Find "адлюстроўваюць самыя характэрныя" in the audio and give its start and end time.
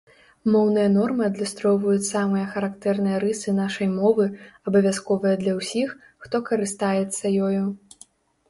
1.31-3.17